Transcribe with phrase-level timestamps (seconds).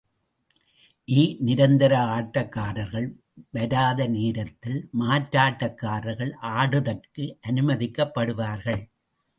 [1.07, 3.07] இ நிரந்தர ஆட்டக்காரர்கள்
[3.51, 8.83] வராத நேரத்து, மாற்றாட்டக்காரர்கள் ஆடுதற்கு அனுமதிக்கப் படுவார்கள்.